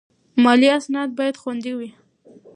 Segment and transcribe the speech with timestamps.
[0.43, 1.89] مالي اسناد باید خوندي وي.